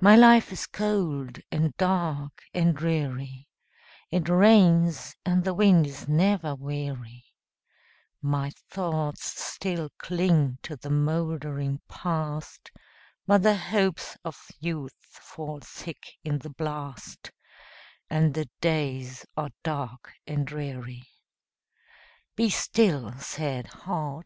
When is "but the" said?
13.26-13.58